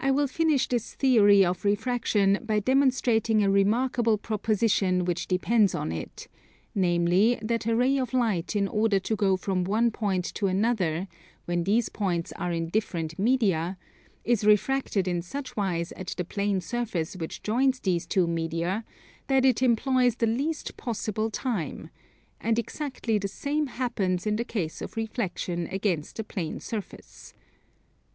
[0.00, 5.92] I will finish this theory of refraction by demonstrating a remarkable proposition which depends on
[5.92, 6.28] it;
[6.74, 11.08] namely, that a ray of light in order to go from one point to another,
[11.44, 13.76] when these points are in different media,
[14.24, 18.86] is refracted in such wise at the plane surface which joins these two media
[19.26, 21.90] that it employs the least possible time:
[22.40, 27.34] and exactly the same happens in the case of reflexion against a plane surface.